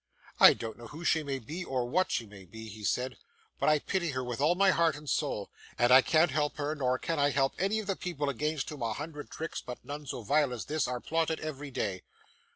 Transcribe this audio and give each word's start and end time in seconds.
'I 0.39 0.53
don't 0.55 0.77
know 0.79 0.87
who 0.87 1.05
she 1.05 1.21
may 1.21 1.37
be, 1.37 1.63
or 1.63 1.85
what 1.87 2.09
she 2.11 2.25
may 2.25 2.43
be,' 2.43 2.67
he 2.69 2.83
said: 2.83 3.17
'but 3.59 3.69
I 3.69 3.77
pity 3.77 4.09
her 4.13 4.23
with 4.23 4.41
all 4.41 4.55
my 4.55 4.71
heart 4.71 4.95
and 4.95 5.07
soul; 5.07 5.51
and 5.77 5.91
I 5.91 6.01
can't 6.01 6.31
help 6.31 6.57
her, 6.57 6.73
nor 6.73 6.97
can 6.97 7.19
I 7.19 7.29
any 7.59 7.77
of 7.77 7.85
the 7.85 7.95
people 7.95 8.27
against 8.27 8.67
whom 8.71 8.81
a 8.81 8.93
hundred 8.93 9.29
tricks, 9.29 9.61
but 9.61 9.85
none 9.85 10.07
so 10.07 10.23
vile 10.23 10.53
as 10.53 10.65
this, 10.65 10.87
are 10.87 11.01
plotted 11.01 11.39
every 11.41 11.69
day! 11.69 12.01